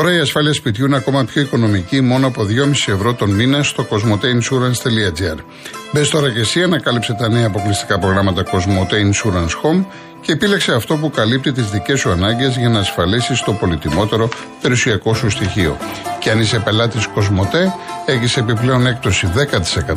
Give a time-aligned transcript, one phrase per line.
[0.00, 3.86] Τώρα η ασφάλεια σπιτιού είναι ακόμα πιο οικονομική μόνο από 2,5 ευρώ τον μήνα στο
[3.90, 5.38] cosmoteinsurance.gr.
[5.92, 9.84] Μπες τώρα και εσύ, ανακάλυψε τα νέα αποκλειστικά προγράμματα Cosmote Insurance Home
[10.20, 14.28] και επίλεξε αυτό που καλύπτει τις δικές σου ανάγκες για να ασφαλίσεις το πολυτιμότερο
[14.62, 15.76] περιουσιακό σου στοιχείο.
[16.18, 17.72] Και αν είσαι πελάτης Cosmote,
[18.06, 19.28] έχεις επιπλέον έκπτωση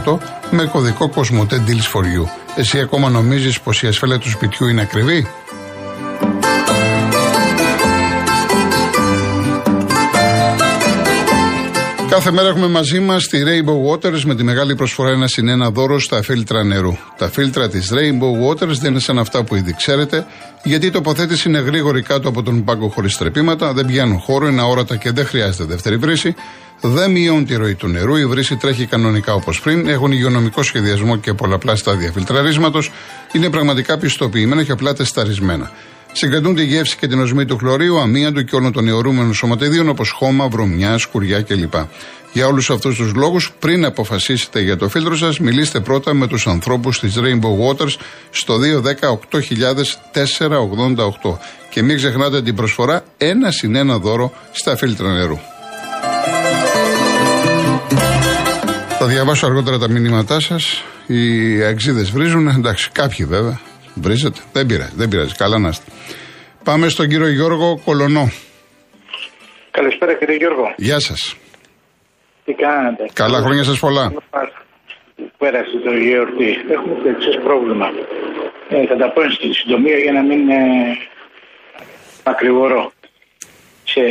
[0.06, 0.18] 10%
[0.52, 2.28] με κωδικό Cosmote Deals for You.
[2.56, 5.28] Εσύ ακόμα νομίζεις πως η ασφάλεια του σπιτιού είναι ακριβή;
[12.14, 15.70] Κάθε μέρα έχουμε μαζί μας τη Rainbow Waters με τη μεγάλη προσφορά ένα συν ένα
[15.70, 16.98] δώρο στα φίλτρα νερού.
[17.18, 20.26] Τα φίλτρα της Rainbow Waters δεν είναι σαν αυτά που ήδη ξέρετε,
[20.64, 24.62] γιατί η τοποθέτηση είναι γρήγορη κάτω από τον πάγκο χωρίς τρεπήματα, δεν πιάνουν χώρο, είναι
[24.62, 26.36] αόρατα και δεν χρειάζεται δεύτερη βρύση,
[26.82, 31.18] δεν μειώνουν τη ροή του νερού, η βρύση τρέχει κανονικά όπως πριν, έχουν υγειονομικό σχεδιασμό
[31.18, 32.92] και πολλαπλά στάδια φιλτραρίσματος,
[33.32, 35.72] είναι πραγματικά πιστοποιημένα και απλά τεσταρισμένα.
[36.14, 40.10] Συγκρατούν τη γεύση και την οσμή του χλωρίου, αμύαντου και όλων των αιωρούμενων σωματιδίων όπως
[40.10, 41.74] χώμα, βρωμιά, σκουριά κλπ.
[42.34, 46.48] Για όλους αυτούς τους λόγους, πριν αποφασίσετε για το φίλτρο σας, μιλήστε πρώτα με τους
[46.48, 47.96] ανθρώπους της Rainbow Waters
[48.30, 51.40] στο 210-8000-488.
[51.70, 55.40] Και μην ξεχνάτε την προσφορά ένα συν ένα δώρο στα φίλτρα νερού.
[59.00, 60.84] Θα διαβάσω αργότερα τα μηνύματά σας.
[61.08, 62.48] Οι αξίδες βρίζουν.
[62.48, 63.60] Εντάξει, κάποιοι βέβαια.
[63.96, 64.40] Βρίζετε.
[64.54, 65.36] Δεν πειράζει, δεν πειράζει.
[65.36, 65.92] Καλά να είστε.
[66.64, 68.32] Πάμε στον κύριο Γιώργο Κολονό.
[69.72, 70.74] Καλησπέρα κύριε Γιώργο.
[70.78, 71.36] Γεια σας.
[72.46, 74.14] Τι κάνετε; Καλά χρόνια σας πολλά.
[75.38, 76.50] Πέρασε το γιορτή.
[76.70, 77.88] Έχουμε το εξής πρόβλημα.
[78.70, 80.98] Ε, θα τα πω στην συντομία για να μην ε,
[82.24, 82.92] ακριβωρώ.
[83.84, 84.02] Σε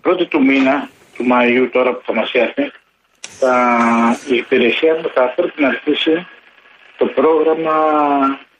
[0.00, 2.70] πρώτη του μήνα, του Μαΐου τώρα που θα μας έρθει,
[3.38, 3.54] θα,
[4.32, 6.26] η υπηρεσία μου θα πρέπει να αρχίσει
[6.98, 7.76] το πρόγραμμα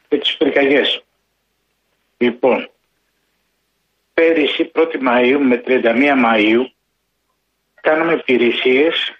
[0.08, 1.04] για τις πυρκαγιές.
[2.16, 2.70] Λοιπόν,
[4.14, 5.84] πέρυσι 1η Μαΐου με 31
[6.24, 6.64] Μαΐου
[7.80, 9.12] κάναμε υπηρεσίες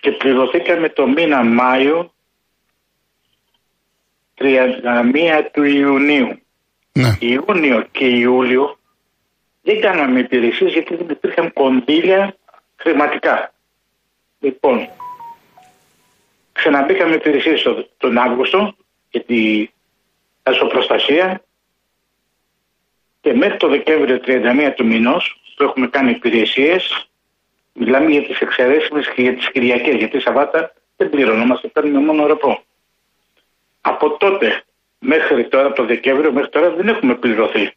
[0.00, 2.12] και πληρωθήκαμε το μήνα Μάιο
[4.38, 6.40] 31 του Ιουνίου.
[6.92, 7.16] Ναι.
[7.18, 8.78] Ιούνιο και Ιούλιο
[9.62, 12.36] δεν κάναμε υπηρεσίες γιατί δεν υπήρχαν κονδύλια
[12.76, 13.52] χρηματικά.
[14.38, 14.88] Λοιπόν,
[16.58, 17.54] ξαναμπήκαμε υπηρεσίε
[17.96, 18.74] τον Αύγουστο
[19.10, 19.68] για τη
[20.42, 21.42] ασοπροστασία
[23.20, 27.08] και μέχρι το Δεκέμβριο 31 του μηνός που έχουμε κάνει υπηρεσίες,
[27.72, 29.94] μιλάμε για τις εξαιρέσεις και για τις Κυριακές.
[29.94, 32.62] Γιατί Σαββάτα δεν πληρωνόμαστε, παίρνουμε μόνο ρεπό.
[33.80, 34.62] Από τότε
[34.98, 37.72] μέχρι τώρα, το Δεκέμβριο, μέχρι τώρα δεν έχουμε πληρωθεί.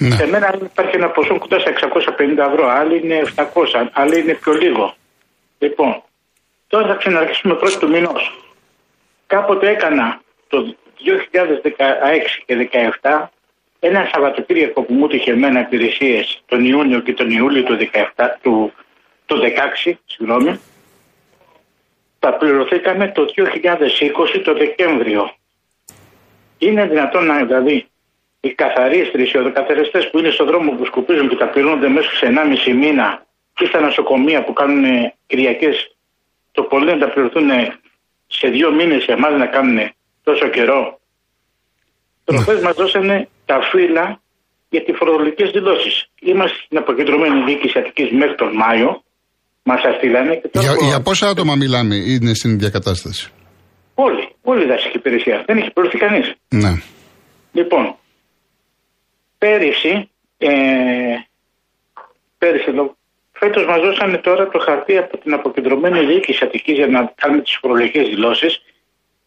[0.00, 0.10] Ναι.
[0.10, 4.52] Σε μένα υπάρχει ένα ποσό κοντά στα 650 ευρώ, άλλοι είναι 700, άλλοι είναι πιο
[4.52, 4.94] λίγο.
[5.58, 6.02] Λοιπόν,
[6.66, 8.40] τώρα θα ξαναρχίσουμε πρώτη του μηνός.
[9.26, 12.68] Κάποτε έκανα το 2016 και
[13.02, 13.26] 2017
[13.80, 17.76] ένα Σαββατοκύριακο που μου είχε εμένα υπηρεσίες τον Ιούνιο και τον Ιούλιο του
[18.14, 18.72] 17, του,
[19.26, 19.36] το
[19.84, 20.60] 16, συγγνώμη,
[22.18, 25.34] τα πληρωθήκαμε το 2020 το Δεκέμβριο.
[26.58, 27.86] Είναι δυνατόν να, δηλαδή,
[28.40, 32.26] οι καθαρίστρες, οι οδοκαθαριστές που είναι στον δρόμο που σκουπίζουν και τα πληρώνονται μέσα σε
[32.26, 33.26] 1,5 μήνα
[33.58, 35.95] ή στα νοσοκομεία που κάνουν Κυριακές,
[36.56, 37.50] το πολύ να τα πληρωθούν
[38.26, 39.78] σε δύο μήνες για εμάς να κάνουν
[40.22, 41.00] τόσο καιρό.
[42.24, 42.60] Προχθέ ναι.
[42.60, 44.20] μας δώσανε τα φύλλα
[44.68, 45.94] για τις φορολογικές δηλώσεις.
[46.20, 49.02] Είμαστε στην αποκεντρωμένη διοίκηση Αττικής μέχρι τον Μάιο.
[49.62, 50.40] Μας στείλανε.
[50.52, 53.30] για, για πόσα άτομα μιλάμε, είναι στην ίδια κατάσταση;
[53.94, 54.28] Όλοι.
[54.42, 55.42] Όλη η δασική υπηρεσία.
[55.46, 56.32] Δεν έχει πληρωθεί κανείς.
[56.48, 56.72] Ναι.
[57.52, 57.96] Λοιπόν,
[59.38, 60.50] πέρυσι, ε,
[62.38, 62.96] πέρυσι εδώ,
[63.38, 67.56] φέτος μα δώσανε τώρα το χαρτί από την αποκεντρωμένη διοίκηση Αττικής για να κάνουμε τις
[67.60, 68.62] φορολογικές δηλώσεις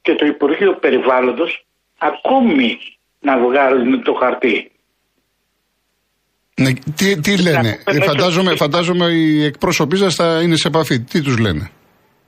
[0.01, 1.65] και το Υπουργείο Περιβάλλοντος
[1.97, 2.79] ακόμη
[3.19, 4.71] να βγάλουν το χαρτί.
[6.55, 10.99] Ναι, τι, τι λένε, ε, φαντάζομαι, φαντάζομαι οι εκπρόσωποι σας θα είναι σε επαφή.
[10.99, 11.71] Τι τους λένε;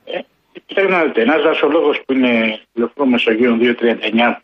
[0.04, 0.18] Ε,
[0.66, 4.42] Κοιτάξτε, ένας δασολόγος που είναι λεωφόρο Μεσογείων 239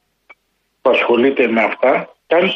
[0.82, 2.50] που ασχολείται με αυτά, κάνει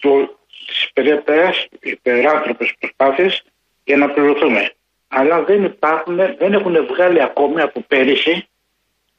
[0.00, 3.42] τι υπεράνθρωπες προσπάθειες
[3.88, 4.62] για να πληρωθούμε.
[5.08, 8.34] Αλλά δεν υπάρχουν, δεν έχουν βγάλει ακόμη από πέρυσι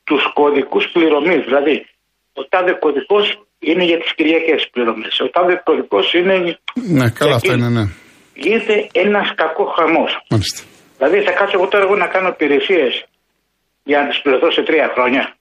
[0.03, 1.41] τους κωδικούς πληρωμής.
[1.49, 1.75] Δηλαδή,
[2.33, 3.25] ο τάδε κωδικός
[3.59, 5.19] είναι για τις Κυριακές πληρωμές.
[5.19, 6.35] Ο τάδε κωδικός είναι.
[6.73, 7.85] Ναι, καλά, αυτό είναι, ναι.
[8.33, 10.11] Γίνεται ένας κακός χαμός.
[10.97, 13.05] Δηλαδή, θα κάτσω εγώ τώρα εγώ να κάνω υπηρεσίες
[13.83, 15.35] για να τις πληρωθώ σε τρία χρόνια.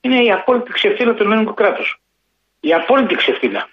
[0.00, 2.00] Είναι η απόλυτη ξεφύλλα του ελληνικού κράτους.
[2.60, 3.68] Η απόλυτη ξεφύλλα.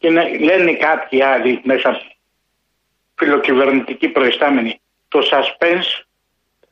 [0.00, 1.88] Και να λένε κάποιοι άλλοι μέσα
[3.14, 4.80] φιλοκυβερνητικοί προϊστάμενοι
[5.12, 5.90] το suspense,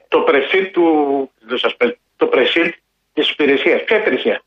[0.09, 0.85] το πρεσί του.
[1.49, 2.65] Το, suspense, το πρεσί
[3.15, 3.85] της υπηρεσίας.
[3.85, 4.43] Ποια υπηρεσία.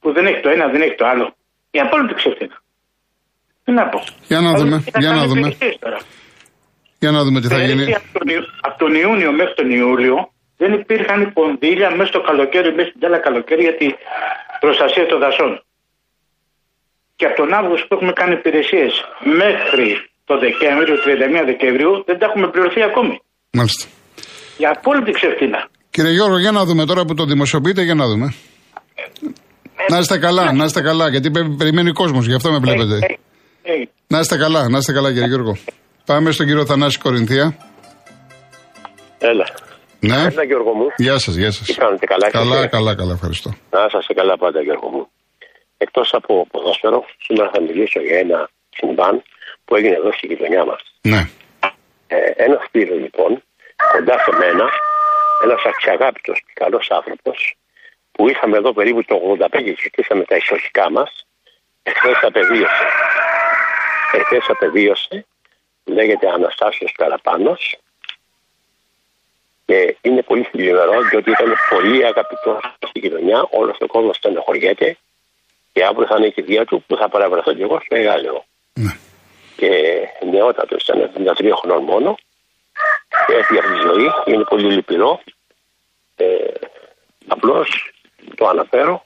[0.00, 1.34] Που δεν έχει το ένα, δεν έχει το άλλο.
[1.70, 2.56] Η απόλυτη ξεφτύνα.
[3.64, 3.98] Τι να πω.
[4.26, 4.84] Για να δούμε.
[4.98, 5.56] Για να δούμε.
[6.98, 7.94] Για να δούμε τι θα γίνει.
[7.94, 8.28] Από τον,
[8.60, 13.18] από τον Ιούνιο μέχρι τον Ιούλιο δεν υπήρχαν κονδύλια μέσα στο καλοκαίρι, μέσα στην τέλα
[13.18, 13.90] καλοκαίρι για την
[14.60, 15.62] προστασία των δασών.
[17.18, 18.92] Και από τον Αύγουστο που έχουμε κάνει υπηρεσίες
[19.40, 19.86] μέχρι
[20.28, 20.94] το Δεκέμβριο,
[21.42, 23.14] 31 Δεκεμβρίου, δεν τα έχουμε πληρωθεί ακόμη.
[23.58, 23.84] Μάλιστα.
[24.60, 25.60] Για απόλυτη ξεφτύνα.
[25.90, 28.34] Κύριε Γιώργο, για να δούμε τώρα που το δημοσιοποιείτε, για να δούμε.
[29.88, 32.96] Να είστε καλά, να είστε καλά, γιατί περιμένει ο κόσμος, γι' αυτό με βλέπετε.
[33.62, 35.56] Ε, ε, Να είστε καλά, να είστε καλά, κύριε Γιώργο.
[36.04, 37.56] Πάμε στον κύριο Θανάση Κορινθία.
[39.18, 39.46] Έλα.
[40.00, 40.16] Ναι.
[40.16, 40.86] Έλα Γιώργο μου.
[40.96, 41.66] Γεια σας, γεια σας.
[41.66, 43.50] Τι κάνετε, καλά Καλά, είστε; καλά, καλά, ευχαριστώ.
[43.70, 45.08] Να είσαστε καλά πάντα Γιώργο μου.
[45.78, 49.22] Εκτός από ποδόσφαιρο, σήμερα θα μιλήσω για ένα συμβάν
[49.64, 50.94] που έγινε εδώ στη γειτονιά μας.
[51.00, 51.28] Ναι.
[52.06, 53.42] Ε, ένα σπίτι λοιπόν,
[53.92, 54.70] κοντά σε μένα,
[55.42, 57.56] ένας αξιαγάπητος και καλός άνθρωπος,
[58.12, 61.26] που είχαμε εδώ περίπου το 85 και στήσαμε τα ισοχικά μας,
[61.82, 62.86] εχθές απεβίωσε.
[64.12, 65.26] Εχθές απεβίωσε,
[65.84, 67.78] λέγεται Αναστάσιος Καραπάνος,
[69.68, 73.46] και είναι πολύ θλιβερό διότι ήταν πολύ αγαπητός στη γειτονιά.
[73.50, 74.96] Όλος ο κόσμος στενοχωριέται
[75.78, 78.44] και αύριο θα είναι η κηδεία του που θα παραβρεθώ και εγώ στο Εγάλεο.
[78.84, 78.92] ναι.
[79.56, 79.70] Και
[80.32, 82.10] νεότατος ήταν 73 χρονών μόνο.
[83.26, 84.06] Και έφυγε από τη ζωή.
[84.26, 85.20] Είναι πολύ λυπηρό.
[86.16, 86.26] Ε,
[87.28, 87.68] Απλώς
[88.34, 89.04] το αναφέρω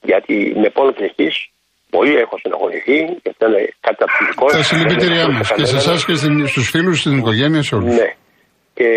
[0.00, 1.28] γιατί με πόνο ψυχή
[1.90, 4.46] πολύ έχω στενοχωρηθεί και αυτό είναι καταπληκτικό.
[4.46, 6.14] Τα συλληπιτήριά μας και σε εσάς και
[6.46, 7.94] στους φίλους, στην οικογένεια, σε όλους.
[7.94, 8.14] Ναι.
[8.74, 8.88] Και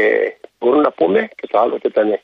[0.60, 2.20] μπορούμε να πούμε και το άλλο ότι ήταν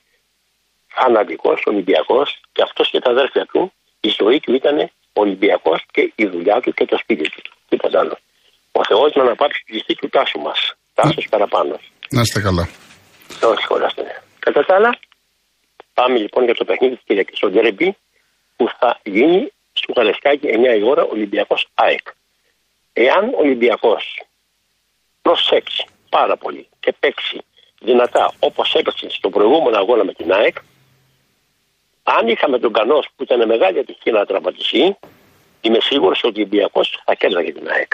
[0.87, 6.25] φανατικός Ολυμπιακός και αυτός και τα αδέρφια του, η ζωή του ήταν Ολυμπιακός και η
[6.25, 7.41] δουλειά του και το σπίτι του.
[7.69, 8.17] Τίποτα άλλο.
[8.71, 10.73] Ο Θεός να αναπάψει τη ληστή του τάσου μας.
[10.93, 11.79] Τάσος παραπάνω.
[12.09, 12.69] Να είστε καλά.
[13.43, 14.23] Όχι χωράστε.
[14.39, 14.99] Κατά τα άλλα,
[15.93, 17.97] πάμε λοιπόν για το παιχνίδι της Κυριακής στο Ντέρμπι
[18.55, 22.07] που θα γίνει στο Καλεσκάκι 9 η ώρα Ολυμπιακός ΑΕΚ.
[22.93, 24.23] Εάν ο Ολυμπιακός
[25.21, 27.37] προσέξει πάρα πολύ και παίξει
[27.79, 30.57] δυνατά όπως έπαιξε στο προηγούμενο αγώνα με την ΑΕΚ,
[32.15, 34.83] αν είχαμε τον Κανός που ήταν μεγάλη ατυχία να τραυματιστεί,
[35.65, 37.91] είμαι σίγουρος ότι ο Ολυμπιακός θα κέρδαγε την ΑΕΚ.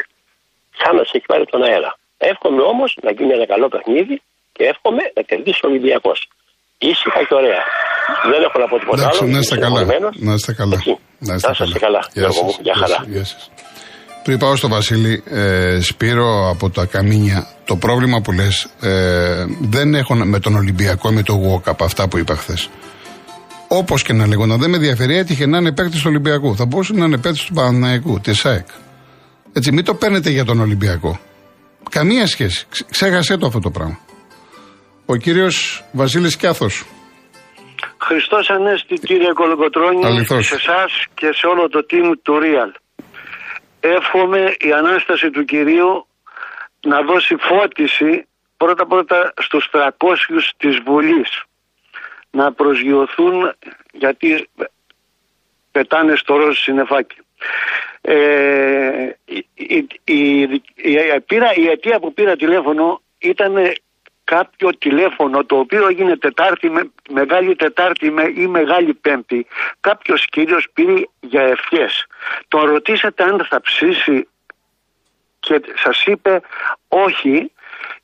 [0.80, 1.92] Σαν να σε έχει πάρει τον αέρα.
[2.32, 4.16] Εύχομαι όμως να γίνει ένα καλό παιχνίδι
[4.56, 6.18] και εύχομαι να κερδίσει ο Ολυμπιακός.
[6.92, 7.64] Ήσυχα και ωραία.
[8.32, 9.32] Δεν έχω να πω τίποτα Εντάξει, άλλο.
[9.36, 9.78] να είστε είμαι καλά.
[9.78, 10.14] συγχωρημένος.
[10.28, 10.76] Να είστε καλά.
[10.80, 10.94] Έτσι.
[11.28, 12.02] Να είστε Να είστε καλά.
[12.14, 12.50] Γεια Γιώργο μου.
[12.52, 12.60] σας.
[12.66, 12.98] Γεια Γεια χαρά.
[13.00, 13.08] σας.
[13.14, 13.44] Γεια σας.
[14.24, 19.94] Πριν πάω στο Βασίλη, ε, Σπύρο από τα Καμίνια, το πρόβλημα που λες ε, δεν
[19.94, 22.70] έχω να- με τον Ολυμπιακό, με το Γουόκαπ, αυτά που είπα χθες.
[23.68, 26.56] Όπως και να λέγονταν, δεν με ενδιαφέρει, έτυχε να είναι παίκτης του Ολυμπιακού.
[26.56, 28.68] Θα μπορούσε να είναι παίκτης του Παναναϊκού, της ΣΑΕΚ.
[29.54, 31.20] Έτσι, μην το παίρνετε για τον Ολυμπιακό.
[31.90, 32.66] Καμία σχέση.
[32.70, 34.00] Ξ- Ξέχασέ το αυτό το πράγμα.
[35.06, 36.86] Ο κύριος Βασίλης Κιάθος.
[38.02, 40.46] Χριστός Ανέστη κύριε Κολοκοτρώνη Αληθώς.
[40.48, 42.72] σε εσάς και σε όλο το team του Real.
[43.80, 46.08] Εύχομαι η Ανάσταση του Κυρίου
[46.92, 48.28] να δώσει φώτιση
[48.58, 51.30] πρώτα πρώτα στους 300 της Βουλής
[52.38, 53.54] να προσγειωθούν
[53.92, 54.50] γιατί
[55.72, 57.18] πετάνε στο ροζ συννεφάκι.
[58.02, 60.42] Ε, η, η, η,
[60.76, 63.56] η- πήρα- η αιτία που πήρα τηλέφωνο ήταν
[64.24, 69.48] κάποιο τηλέφωνο το οποίο έγινε Τετάρτη, με, Μεγάλη Τετάρτη με, ή Μεγάλη Πέμπτη.
[69.80, 72.06] Κάποιος κύριος πήρε για ευχές.
[72.48, 74.28] Τον ρωτήσατε αν θα ψήσει
[75.40, 76.42] και σας είπε
[76.88, 77.52] όχι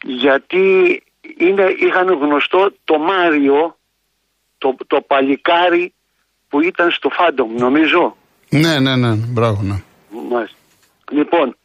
[0.03, 1.03] γιατί
[1.37, 3.77] είναι, είχαν γνωστό το Μάριο,
[4.63, 5.93] το, το παλικάρι
[6.49, 8.15] που ήταν στο Φάντομ νομίζω.
[8.49, 9.75] Ναι, ναι, ναι, μπράβο, ναι.
[10.29, 10.57] Μάλιστα.
[11.11, 11.57] Λοιπόν,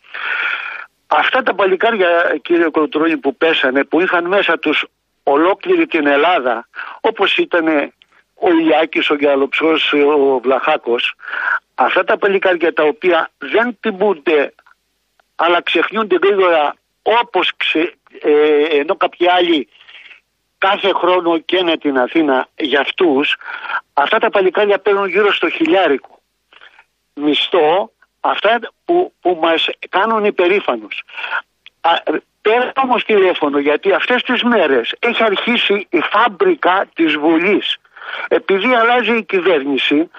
[1.07, 2.09] αυτά τα παλικάρια
[2.43, 4.87] κύριε Κολοτρώνη που πέσανε, που είχαν μέσα τους
[5.23, 6.69] ολόκληρη την Ελλάδα,
[7.01, 7.67] όπως ήταν
[8.35, 11.15] ο Ηλιάκης, ο Γιαλοψός, ο Βλαχάκος,
[11.75, 14.53] αυτά τα παλικάρια τα οποία δεν τιμούνται
[15.37, 19.69] αλλά ξεχνιούνται γρήγορα όπως ξε, ε, ενώ κάποιοι άλλοι
[20.59, 23.37] κάθε χρόνο καίνε την Αθήνα για αυτούς,
[23.95, 26.19] αυτά τα παλικάρια παίρνουν γύρω στο χιλιάρικο
[27.15, 31.03] μισθό αυτά που, που μας κάνουν υπερήφανους.
[31.81, 31.93] Α,
[32.49, 37.77] Πέρα όμως τηλέφωνο γιατί αυτές τις μέρες έχει αρχίσει η φάμπρικα της Βουλής.
[38.29, 40.11] Επειδή αλλάζει η κυβέρνηση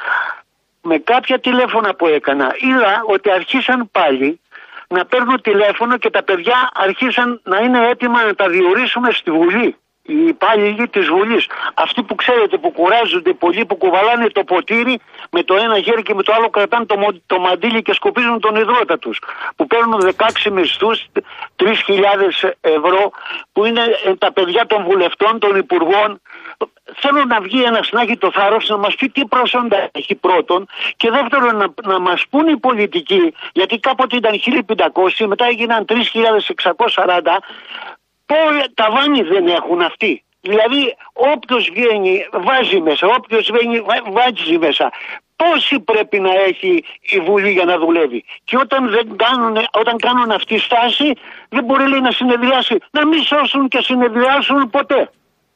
[0.82, 4.40] με κάποια τηλέφωνα που έκανα είδα ότι αρχίσαν πάλι
[4.88, 9.76] να παίρνουν τηλέφωνο και τα παιδιά αρχίσαν να είναι έτοιμα να τα διορίσουμε στη Βουλή.
[10.10, 11.46] Οι υπάλληλοι της Βουλής.
[11.74, 15.00] Αυτοί που ξέρετε που κουράζονται πολύ, που κουβαλάνε το ποτήρι
[15.32, 18.40] με το ένα χέρι και με το άλλο κρατάνε το, μο- το μαντίλι και σκοπίζουν
[18.40, 19.20] τον υδρότα τους.
[19.56, 20.14] Που παίρνουν
[20.46, 21.06] 16 μισθούς,
[21.56, 23.12] 3.000 ευρώ,
[23.52, 26.22] που είναι ε, τα παιδιά των βουλευτών, των υπουργών.
[26.96, 30.68] θέλω να βγει ένας να έχει το θάρρος να μας πει τι προσόντα έχει πρώτον
[30.96, 34.34] και δεύτερον να, να μας πούν οι πολιτικοί, γιατί κάποτε ήταν
[35.20, 37.22] 1500, μετά έγιναν 3640,
[38.74, 40.24] τα βάνη δεν έχουν αυτοί.
[40.42, 43.82] Δηλαδή όποιος βγαίνει βάζει μέσα, όποιος βγαίνει
[44.12, 44.92] βάζει μέσα.
[45.36, 50.32] Πόσοι πρέπει να έχει η Βουλή για να δουλεύει; Και όταν, δεν κάνουν, όταν κάνουν
[50.32, 51.14] αυτή τη στάση
[51.50, 52.78] δεν μπορεί λέει, να συνεδριάσει.
[52.92, 55.10] Να μην σώσουν και συνεδριάσουν ποτέ.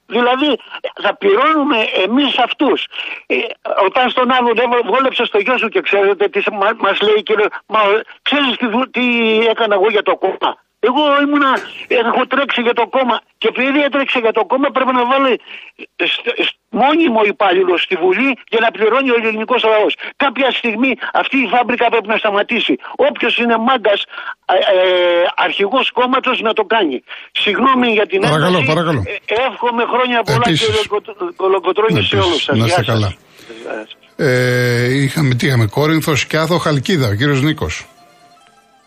[0.06, 0.60] Δηλαδή
[1.02, 2.86] θα πληρώνουμε εμείς αυτούς.
[3.26, 3.36] Ε,
[3.86, 7.80] όταν στον άλλο δεν βόλεψε στο γιο σου και ξέρετε τι μα λέει και μα
[8.22, 9.06] ξέρεις τι, τι
[9.48, 11.52] έκανα εγώ για το κόμμα; Εγώ ήμουνα,
[12.04, 15.34] έχω τρέξει για το κόμμα και επειδή έτρεξε για το κόμμα πρέπει να βάλει
[16.82, 19.94] μόνιμο υπάλληλο στη Βουλή για να πληρώνει ο ελληνικός λαός.
[20.24, 22.74] Κάποια στιγμή αυτή η φάμπρικα πρέπει να σταματήσει.
[23.08, 26.98] Όποιος είναι μάγκας ε, ε, αρχηγός κόμματος να το κάνει.
[27.44, 29.02] Συγγνώμη για την παρακαλώ, Παρακαλώ.
[29.06, 29.16] Ε,
[29.48, 30.66] εύχομαι χρόνια πολλά Επίσης.
[30.66, 30.84] κύριε
[31.42, 32.58] Κολοκοτρόνη σε όλους σας.
[32.58, 33.10] Να είστε καλά.
[34.16, 37.86] Ε, είχαμε, τι είχαμε, Κόρινθος, Σκιάθο, Χαλκίδα, ο κύριος Νίκος.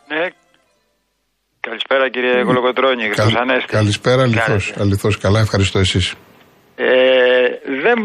[0.08, 0.26] Ναι,
[1.76, 3.32] Καλησπέρα κύριε Κολοκοτρώνη, Καλ,
[3.66, 6.14] Καλησπέρα αληθώς, αληθώς, καλά ευχαριστώ εσείς.
[6.76, 6.86] Ε,
[7.84, 7.98] δεν,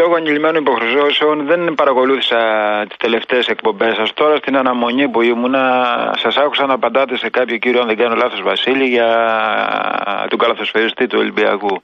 [0.00, 2.40] λόγω ανηλυμένων υποχρεώσεων δεν παρακολούθησα
[2.88, 4.12] τις τελευταίες εκπομπές σας.
[4.14, 5.64] Τώρα στην αναμονή που ήμουνα
[6.22, 9.08] σας άκουσα να απαντάτε σε κάποιο κύριο, αν δεν κάνω λάθος Βασίλη, για
[10.28, 11.82] τον καλαθοσφαιριστή του Ολυμπιακού.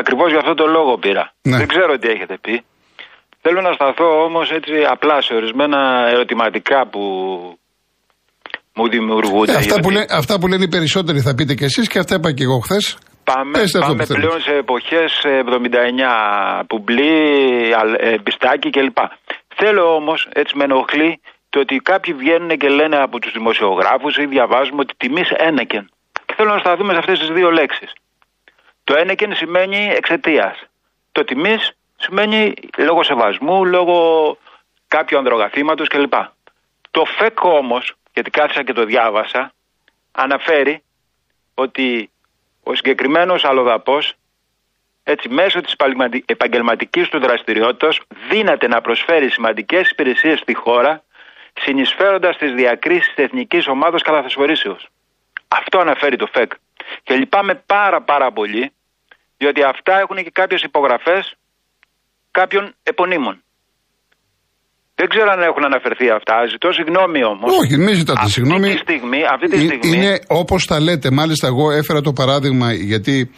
[0.00, 1.32] Ακριβώς για αυτό το λόγο πήρα.
[1.42, 1.56] Ναι.
[1.56, 2.64] Δεν ξέρω τι έχετε πει.
[3.40, 7.02] Θέλω να σταθώ όμως έτσι απλά σε ορισμένα ερωτηματικά που
[8.76, 9.52] μου δημιουργούνται.
[9.52, 12.14] Ε, αυτά, που λέ, αυτά που λένε οι περισσότεροι θα πείτε και εσείς και αυτά
[12.14, 12.98] είπα και εγώ χθες.
[13.24, 17.12] Πάμε, πάμε πλέον σε εποχές 79, πουμπλή,
[17.98, 18.98] ε, πιστάκι κλπ.
[19.54, 24.26] Θέλω όμως, έτσι με ενοχλεί, το ότι κάποιοι βγαίνουν και λένε από τους δημοσιογράφους ή
[24.26, 25.90] διαβάζουμε ότι τιμή ένεκεν.
[26.26, 27.92] Και θέλω να σταθούμε σε αυτές τις δύο λέξεις.
[28.84, 30.56] Το ένεκεν σημαίνει εξαιτίας.
[31.12, 33.96] Το τιμής σημαίνει λόγω σεβασμού, λόγω
[34.88, 36.14] κάποιου ανδρογαθήματος κλπ.
[36.90, 39.52] Το ΦΕΚ όμως γιατί κάθισα και το διάβασα,
[40.12, 40.82] αναφέρει
[41.54, 42.10] ότι
[42.62, 44.14] ο συγκεκριμένος αλλοδαπός
[45.02, 45.74] έτσι μέσω της
[46.24, 51.04] επαγγελματικής του δραστηριότητας δύναται να προσφέρει σημαντικές υπηρεσίες στη χώρα
[51.60, 54.88] συνεισφέροντας τις διακρίσεις της εθνικής ομάδας καταθεσφορήσεως.
[55.48, 56.52] Αυτό αναφέρει το ΦΕΚ.
[57.02, 58.72] Και λυπάμαι πάρα πάρα πολύ
[59.36, 61.34] διότι αυτά έχουν και κάποιες υπογραφές
[62.30, 63.42] κάποιων επωνύμων.
[64.98, 66.34] Δεν ξέρω αν έχουν αναφερθεί αυτά.
[66.52, 67.48] Ζητώ συγγνώμη όμως.
[67.60, 68.66] Όχι, μην ζητάτε συγγνώμη.
[68.66, 69.20] Αυτή τη στιγμή.
[69.34, 69.96] Αυτή τη στιγμή...
[69.96, 71.10] Είναι όπως τα λέτε.
[71.10, 73.30] Μάλιστα, εγώ έφερα το παράδειγμα γιατί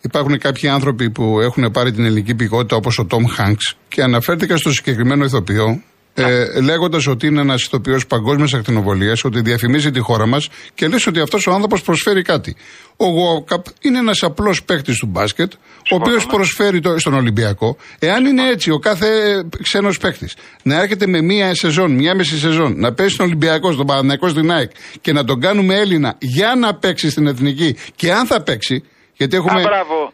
[0.00, 3.56] υπάρχουν κάποιοι άνθρωποι που έχουν πάρει την ελληνική πηγότητα όπως ο Τόμ Χάγκ
[3.88, 5.82] και αναφέρθηκα στο συγκεκριμένο ηθοποιό
[6.22, 11.06] ε, λέγοντας ότι είναι ένας ηθοποιός παγκόσμιας ακτινοβολίας, ότι διαφημίζει τη χώρα μας και λες
[11.06, 12.56] ότι αυτός ο άνθρωπος προσφέρει κάτι.
[12.96, 15.52] Ο Γουόκαπ είναι ένας απλός παίκτης του μπάσκετ,
[15.90, 17.76] ο οποίος προσφέρει το, στον Ολυμπιακό.
[17.98, 19.08] Εάν είναι έτσι ο κάθε
[19.62, 23.86] ξένος παίκτης να έρχεται με μία σεζόν, μία μισή σεζόν, να παίζει στον Ολυμπιακό, στον
[23.86, 24.70] Παναναϊκό, στην ΑΕΚ
[25.00, 28.82] και να τον κάνουμε Έλληνα για να παίξει στην εθνική και αν θα παίξει,
[29.18, 29.62] γιατί έχουμε.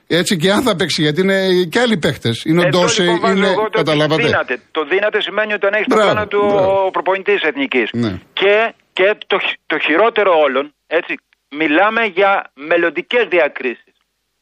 [0.06, 1.38] έτσι και αν θα παίξει, γιατί είναι
[1.70, 2.42] και άλλοι παίχτες.
[2.44, 3.54] Είναι ο Ντόσε, λοιπόν είναι.
[3.54, 4.22] Το καταλάβατε.
[4.22, 4.60] Δύναται.
[4.70, 6.40] Το δύναται σημαίνει ότι αν έχεις το πλάνο του
[6.86, 7.88] ο προπονητής εθνικής.
[7.92, 8.12] Ναι.
[8.32, 11.14] Και, και το, το χειρότερο όλων, έτσι,
[11.60, 13.94] μιλάμε για μελλοντικές διακρίσεις.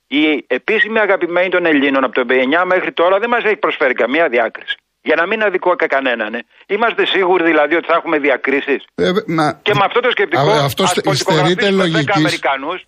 [0.07, 4.29] Η επίσημη αγαπημένη των Ελλήνων από το 19 μέχρι τώρα δεν μας έχει προσφέρει καμία
[4.29, 4.77] διάκριση.
[5.03, 6.31] Για να μην αδικώ κανέναν.
[6.31, 6.39] Ναι.
[6.67, 8.85] Είμαστε σίγουροι δηλαδή ότι θα έχουμε διακρίσεις.
[8.95, 9.11] Ε,
[9.63, 10.51] και με αυτό το σκεπτικό.
[10.51, 12.41] Α, αυτό στερείται λογικής.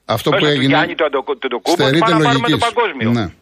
[0.04, 0.66] Αυτό που έγινε.
[0.66, 2.50] Γιάννη το, το, το, στερείται λογική.
[2.50, 3.10] Το παγκόσμιο.
[3.10, 3.32] Ναι.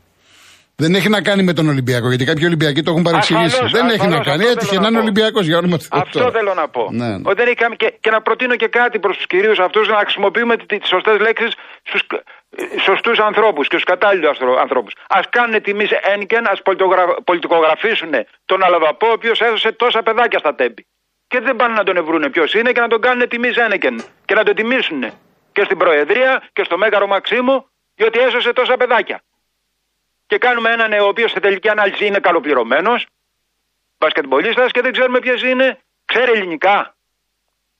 [0.76, 3.64] Δεν έχει να κάνει με τον Ολυμπιακό, γιατί κάποιοι Ολυμπιακοί το έχουν παρεξηγήσει.
[3.76, 4.44] Δεν έχει να κάνει.
[4.44, 6.88] Έτυχε να είναι Ολυμπιακός για όνομα του Αυτό θέλω να πω.
[6.90, 7.10] Ναι.
[7.38, 10.88] δεν έχει και, και να προτείνω και κάτι προς τους κυρίους αυτούς να χρησιμοποιούμε τις
[10.88, 11.52] σωστές λέξεις
[11.88, 12.02] στους
[12.86, 14.92] σωστούς ανθρώπους και στους κατάλληλους ανθρώπους.
[15.16, 16.58] Α κάνουν τιμή ένικεν, ας
[17.24, 18.12] πολιτικογραφήσουν
[18.44, 20.86] τον Αλαβαπό, ο οποίος έδωσε τόσα παιδάκια στα τέμπη.
[21.26, 24.34] Και δεν πάνε να τον ευρούνε ποιος είναι και να τον κάνουν τιμή ένικεν και
[24.34, 25.02] να τον τιμήσουν
[25.52, 29.22] και στην Προεδρία και στο Μέγαρο Μαξίμου, διότι έσωσε τόσα παιδάκια
[30.32, 33.06] και κάνουμε έναν ο οποίος σε τελική ανάλυση είναι καλοπληρωμένος,
[33.98, 36.94] μπασκετμπολίστας και δεν ξέρουμε ποιες είναι, ξέρει ελληνικά.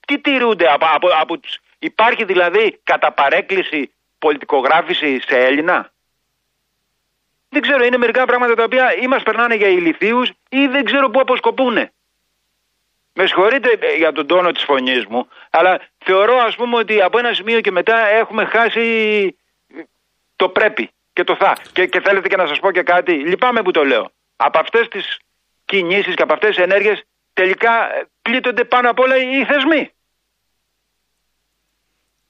[0.07, 1.59] Τι τηρούνται από, από, από τους...
[1.79, 5.93] Υπάρχει δηλαδή κατά παρέκκληση πολιτικογράφηση σε Έλληνα;
[7.49, 11.11] Δεν ξέρω, είναι μερικά πράγματα τα οποία ή μας περνάνε για ηλικίους ή δεν ξέρω
[11.11, 11.93] πού αποσκοπούνε.
[13.13, 17.19] Με συγχωρείτε ε, για τον τόνο της φωνής μου, αλλά θεωρώ ας πούμε ότι από
[17.19, 19.37] ένα σημείο και μετά έχουμε χάσει
[20.37, 21.53] το πρέπει και το θα.
[21.73, 23.13] Και, και θέλετε και να σας πω και κάτι.
[23.13, 24.05] Λυπάμαι που το λέω.
[24.37, 25.05] Από αυτές τις
[25.65, 27.03] κινήσεις και από αυτές τις ενέργειες
[27.33, 29.83] τελικά ε, πλήττονται πάνω απ' όλα οι θεσμοί.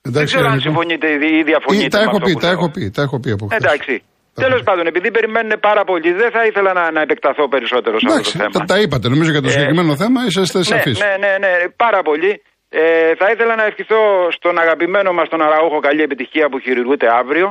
[0.06, 1.06] Εντάξει, Δεν ξέρω αν συμφωνείτε
[1.38, 1.88] ή διαφωνείτε.
[1.88, 4.02] τα, έχω πει, τα έχω πει, τα έχω πει από Εντάξει.
[4.34, 8.22] Τέλος πάντων, επειδή περιμένουν πάρα πολύ, δεν θα ήθελα να, να επεκταθώ περισσότερο σε αυτό
[8.22, 8.50] το θέμα.
[8.50, 10.98] Τα, τα είπατε, νομίζω για το ε, συγκεκριμένο θέμα είσαστε ναι, σαφείς.
[10.98, 11.50] Ναι, ναι, ναι,
[11.84, 12.42] πάρα πολύ.
[12.68, 17.46] Ε, θα ήθελα να ευχηθώ στον αγαπημένο μας τον Αραούχο καλή επιτυχία που χειρουργούνται αύριο,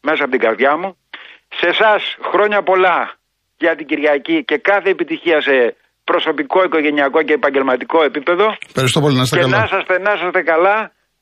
[0.00, 0.96] μέσα από την καρδιά μου.
[1.58, 2.00] Σε εσάς
[2.30, 2.98] χρόνια πολλά
[3.56, 5.54] για την Κυριακή και κάθε επιτυχία σε
[6.04, 8.46] προσωπικό, οικογενειακό και επαγγελματικό επίπεδο.
[8.70, 9.56] Ευχαριστώ πολύ, να είστε και καλά.
[9.58, 10.76] να είστε, να είστε καλά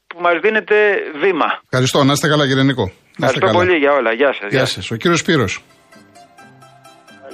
[0.07, 0.77] που μας δίνετε
[1.23, 1.49] βήμα.
[1.69, 2.87] Ευχαριστώ, να είστε καλά, κύριε Νικό.
[3.19, 4.13] Ευχαριστώ πολύ για όλα.
[4.13, 4.49] Γεια σας.
[4.51, 4.91] Γεια σας.
[4.91, 5.53] Ο κύριος Σπύρος.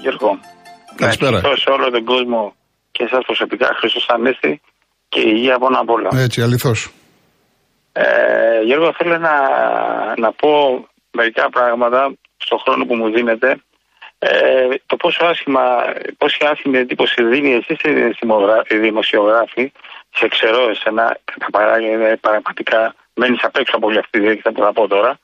[0.02, 0.30] Γιώργο.
[0.96, 1.40] Καλησπέρα.
[1.40, 2.54] Να σε όλο τον κόσμο
[2.94, 4.60] και εσά προσωπικά, Χριστό Ανέστη
[5.08, 6.08] και υγεία από απ' όλα.
[6.12, 6.90] Έτσι, αληθώς.
[7.92, 8.04] Ε,
[8.64, 9.34] Γιώργο, θέλω να,
[10.16, 10.50] να πω
[11.12, 13.56] μερικά πράγματα στον χρόνο που μου δίνετε.
[14.18, 17.78] Ε, το πόσο άσχημα, πόσο άσχημη εντύπωση δίνει εσείς
[18.68, 19.72] οι δημοσιογράφοι,
[20.14, 24.62] σε ξέρω εσένα, κατά παράγει πραγματικά μένεις απ' έξω από όλη αυτή τη διαδικασία που
[24.62, 25.18] θα πω τώρα.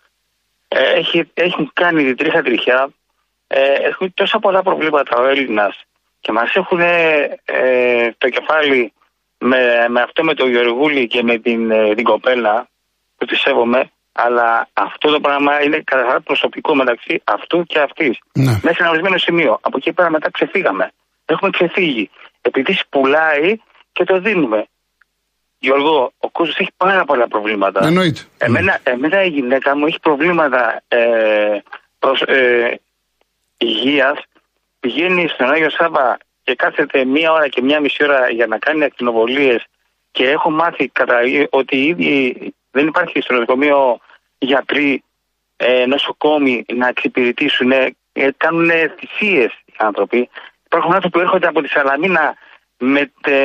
[0.69, 2.91] Ε, έχει, έχουν κάνει τη τρίχα τριχιά,
[3.47, 5.85] ε, έχουν τόσα πολλά προβλήματα ο Έλληνας
[6.21, 8.93] και μας έχουν ε, το κεφάλι
[9.39, 12.69] με, με αυτό με τον Γεωργούλη και με την, ε, την κοπέλα
[13.17, 13.91] που τη σέβομαι,
[14.25, 18.19] αλλά αυτό το πράγμα είναι καθαρά προσωπικό μεταξύ αυτού και αυτής.
[18.33, 18.45] Ναι.
[18.45, 19.59] Μέσα σε ένα ορισμένο σημείο.
[19.61, 20.91] Από εκεί πέρα μετά ξεφύγαμε.
[21.25, 22.11] Έχουμε ξεφύγει.
[22.41, 23.57] Επειδή πουλάει
[23.93, 24.67] και το δίνουμε.
[25.59, 27.87] Γιώργο, ο κόσμος έχει πάρα πολλά προβλήματα.
[27.87, 28.21] Εννοείται.
[28.39, 31.59] Εμένα, εμένα η γυναίκα μου έχει προβλήματα ε,
[31.99, 32.81] προς, ε,
[33.59, 34.19] υγείας.
[34.81, 38.85] Πηγαίνει στον Άγιο Σάβα και κάθεται μία ώρα και μία μισή ώρα για να κάνει
[38.85, 39.67] ακτινοβολίες
[40.11, 41.19] και έχω μάθει κατά,
[41.51, 42.37] ότι ήδη
[42.71, 44.01] δεν υπάρχει στο νοσοκομείο
[44.39, 45.03] γιατροί,
[45.57, 50.29] ε, νοσοκόμοι να εξυπηρετήσουν, ε, κάνουν θυσίες οι άνθρωποι.
[50.65, 52.35] Υπάρχουν άνθρωποι που έρχονται από τη Σαλαμίνα
[52.79, 53.39] με, τε,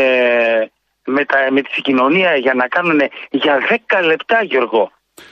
[1.05, 3.57] με, τα, με τη συγκοινωνία για να κάνουν για
[3.99, 4.91] 10 λεπτά, Γιώργο.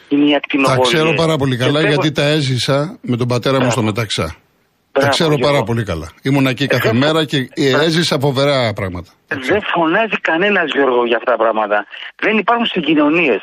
[0.09, 3.81] Είναι η Τα ξέρω πάρα πολύ καλά γιατί τα έζησα με τον πατέρα μου στο
[3.83, 4.35] Μεταξά.
[4.91, 6.11] Τα ξέρω πάρα πολύ καλά.
[6.21, 9.09] Ήμουν εκεί κάθε ε, μέρα και έζησα φοβερά πράγματα.
[9.27, 11.85] Δεν φωνάζει κανένας Γιώργο για αυτά τα πράγματα.
[12.15, 13.41] Δεν υπάρχουν συγκοινωνίες.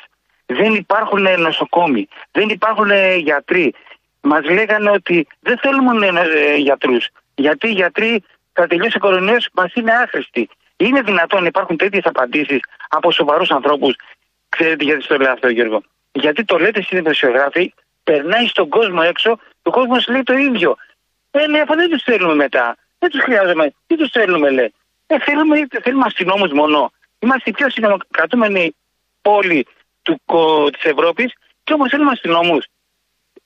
[0.51, 2.09] Δεν υπάρχουν νοσοκόμοι.
[2.31, 3.75] Δεν υπάρχουν γιατροί.
[4.21, 7.09] Μας λέγανε ότι δεν θέλουμε ε, γιατρούς.
[7.35, 10.49] Γιατί οι γιατροί θα τελειώσει ο κορονοϊό μας είναι άχρηστοι.
[10.77, 13.95] Είναι δυνατόν να υπάρχουν τέτοιες απαντήσεις από σοβαρούς ανθρώπους.
[14.49, 15.83] Ξέρετε γιατί το λέω αυτό, Γιώργο;
[16.13, 20.77] Γιατί το λέτε στην δημοσιογράφοι, περνάει στον κόσμο έξω, ο κόσμος λέει το ίδιο.
[21.31, 22.77] Ε, ναι, αφού δεν τους θέλουμε μετά.
[22.99, 23.73] Δεν τους χρειάζομαι.
[23.87, 24.75] Τι τους θέλουμε, λέει.
[25.07, 26.93] Ε, θέλουμε, θέλουμε αστυνόμους μόνο.
[27.19, 28.75] Είμαστε η πιο συνομοκρατούμενη
[29.23, 29.67] πόλη
[30.73, 31.33] της Ευρώπης
[31.65, 32.67] και όμως θέλουμε αστυνόμους.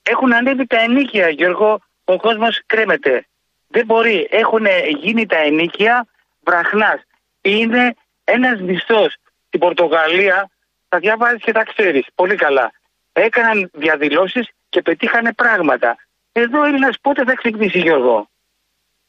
[0.03, 1.81] Έχουν ανέβει τα ενίκια, Γιώργο.
[2.03, 3.25] Ο κόσμος κρέμεται.
[3.67, 4.27] Δεν μπορεί.
[4.31, 4.65] Έχουν
[5.01, 6.07] γίνει τα ενίκια
[6.43, 7.01] βραχνάς.
[7.41, 9.15] Είναι ένας μισθός
[9.47, 10.49] στην Πορτογαλία.
[10.89, 12.71] Τα διαβάζεις και τα ξέρεις πολύ καλά.
[13.13, 15.97] Έκαναν διαδηλώσεις και πετύχανε πράγματα.
[16.31, 18.29] Εδώ ο Έλληνας πότε θα ξυπνήσει, Γιώργο;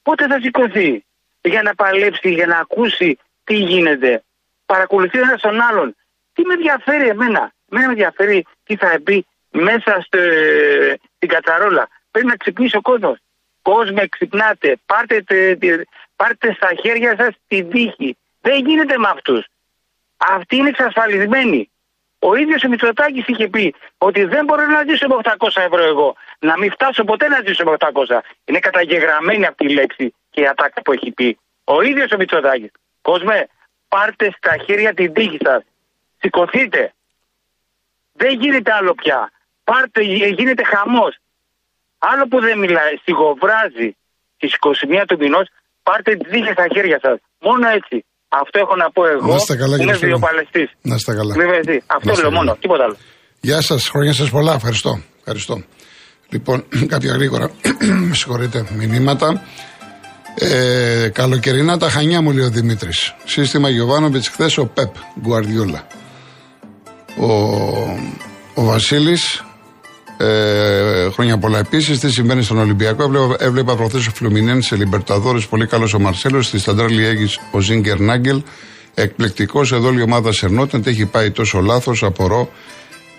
[0.02, 1.04] Πότε θα σηκωθεί
[1.40, 4.22] για να παλέψει, για να ακούσει τι γίνεται;
[4.66, 5.96] Παρακολουθείς ένα τον άλλον.
[6.34, 10.18] Τι με ενδιαφέρει εμένα; Εμένα με ενδιαφέρει τι θα πει μέσα στο,
[11.16, 11.88] στην κατσαρόλα.
[12.10, 13.18] Πρέπει να ξυπνήσει ο κόσμος.
[13.62, 15.24] Κόσμο, ξυπνάτε; Πάρτε,
[16.16, 18.16] πάρτε στα χέρια σας τη δίχη.
[18.40, 19.44] Δεν γίνεται με αυτούς.
[20.16, 21.70] Αυτοί είναι εξασφαλισμένοι.
[22.18, 26.16] Ο ίδιος ο Μητσοτάκης είχε πει ότι δεν μπορώ να ζήσω με 800 ευρώ εγώ.
[26.38, 27.88] Να μην φτάσω ποτέ να ζήσω με 800.
[28.44, 31.38] Είναι καταγεγραμμένη αυτή η λέξη και η ατάκα που έχει πει.
[31.64, 32.70] Ο ίδιος ο Μητσοτάκης.
[33.02, 33.48] Κόσμε,
[33.88, 35.62] πάρτε στα χέρια την τύχη σας.
[36.24, 36.82] Σηκωθείτε.
[38.22, 39.20] Δεν γίνεται άλλο πια.
[39.68, 40.00] Πάρτε,
[40.40, 41.14] γίνεται χαμός.
[42.10, 43.88] Άλλο που δεν μιλάει, σιγοβράζει
[44.36, 44.48] στι
[45.00, 45.46] 21 του μηνός,
[45.86, 47.16] πάρτε τη τύχη στα χέρια σας.
[47.46, 47.96] Μόνο έτσι.
[48.40, 49.26] Αυτό έχω να πω εγώ.
[49.26, 50.68] Να είστε καλά, Είμαι βιοπαλαιστής.
[50.82, 51.32] Να είστε καλά.
[51.96, 52.96] Αυτό λέω μόνο, τίποτα άλλο.
[53.40, 54.54] Γεια σας, χρόνια σας πολλά.
[54.54, 54.92] Ευχαριστώ.
[55.18, 55.54] Ευχαριστώ.
[56.28, 56.58] Λοιπόν,
[56.92, 57.46] κάποια γρήγορα,
[58.08, 59.42] με συγχωρείτε, μηνύματα.
[60.38, 63.14] Ε, καλοκαιρινά τα χανιά μου λέει ο Δημήτρης.
[63.24, 65.86] Σύστημα Γιωβάνοβιτς χθες ο Πεπ Γκουαρδιόλα.
[67.18, 67.26] Ο,
[68.54, 69.44] ο Βασίλης.
[70.16, 71.98] Ε, χρόνια πολλά επίσης.
[71.98, 75.46] Τι συμβαίνει στον Ολυμπιακό; Έβλεπα, έβλεπα προχθές ο Φλουμινένς σε Λιμπερταδόρες.
[75.46, 76.46] Πολύ καλός ο Μαρσέλος.
[76.46, 78.42] Στη Σταντράλη Έγκη ο Ζίγκερ Νάγκελ.
[78.94, 79.72] Εκπληκτικός.
[79.72, 82.02] Εδώ η ομάδα Σερνότεν έχει πάει τόσο λάθος.
[82.02, 82.50] Απορώ.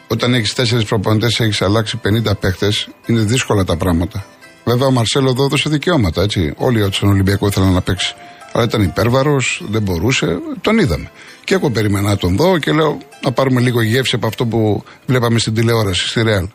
[0.08, 2.88] Όταν έχεις τέσσερις προπονητές, έχεις αλλάξει 50 παίχτες.
[3.06, 4.26] Είναι δύσκολα τα πράγματα.
[4.64, 6.54] Βέβαια, ο Μαρσέλο εδώ έδωσε δικαιώματα, έτσι.
[6.58, 8.16] Όλοι στον Ολυμπιακό ήθελαν να παίξει.
[8.56, 10.40] Αλλά ήταν υπέρβαρος, δεν μπορούσε.
[10.62, 11.12] Τον είδαμε.
[11.44, 14.84] Και εγώ περίμενα να τον δω και λέω να πάρουμε λίγο γεύση από αυτό που
[15.06, 16.48] βλέπαμε στην τηλεόραση, στη Ρεάλ.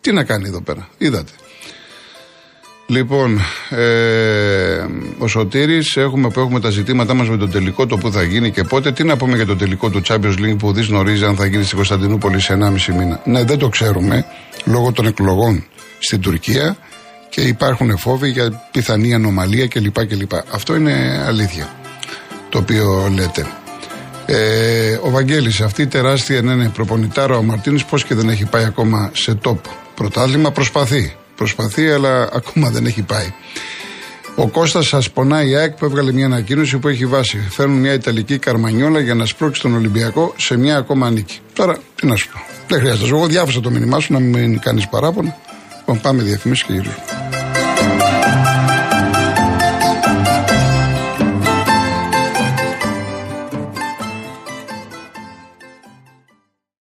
[0.00, 1.30] Τι να κάνει εδώ πέρα, είδατε.
[2.86, 4.86] Λοιπόν, ε,
[5.18, 8.50] ο Σωτήρης έχουμε που έχουμε τα ζητήματά μας με τον τελικό, το που θα γίνει
[8.50, 8.92] και πότε.
[8.92, 11.64] Τι να πούμε για το τελικό του Champions League που δεις γνωρίζει αν θα γίνει
[11.64, 13.20] στην Κωνσταντινούπολη σε 1,5 μήνα.
[13.24, 14.26] Ναι, δεν το ξέρουμε
[14.64, 15.64] λόγω των εκλογών
[15.98, 16.76] στην Τουρκία
[17.34, 20.06] και υπάρχουν φόβοι για πιθανή ανομαλία κλπ.
[20.06, 20.32] κλπ.
[20.50, 21.68] Αυτό είναι αλήθεια
[22.48, 23.46] το οποίο λέτε.
[24.26, 28.44] Ε, ο Βαγγέλης, αυτή η τεράστια ναι, ναι, προπονητάρα ο Μαρτίνης πώς και δεν έχει
[28.44, 29.58] πάει ακόμα σε top
[29.94, 31.16] πρωτάθλημα προσπαθεί.
[31.36, 33.32] Προσπαθεί αλλά ακόμα δεν έχει πάει.
[34.34, 37.38] Ο Κώστας σας πονάει η ΑΕΚ που έβγαλε μια ανακοίνωση που έχει βάση.
[37.50, 41.38] Φέρνουν μια Ιταλική καρμανιόλα για να σπρώξει τον Ολυμπιακό σε μια ακόμα νίκη.
[41.52, 42.38] Τώρα, τι να σου πω.
[42.68, 43.08] Δεν χρειάζεται.
[43.08, 45.36] Εγώ διάβασα το μήνυμά σου να μην κάνει παράπονο.
[45.92, 47.41] Λοιπόν, πάμε διαφημίσεις και γύρω.